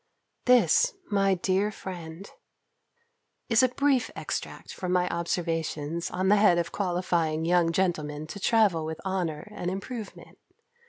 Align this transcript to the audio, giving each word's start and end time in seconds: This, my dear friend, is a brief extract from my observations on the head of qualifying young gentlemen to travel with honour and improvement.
This, 0.45 0.95
my 1.11 1.35
dear 1.35 1.69
friend, 1.69 2.27
is 3.49 3.61
a 3.61 3.69
brief 3.69 4.09
extract 4.15 4.73
from 4.73 4.91
my 4.91 5.07
observations 5.09 6.09
on 6.09 6.27
the 6.27 6.37
head 6.37 6.57
of 6.57 6.71
qualifying 6.71 7.45
young 7.45 7.71
gentlemen 7.71 8.25
to 8.25 8.39
travel 8.39 8.83
with 8.83 8.99
honour 9.05 9.47
and 9.53 9.69
improvement. 9.69 10.39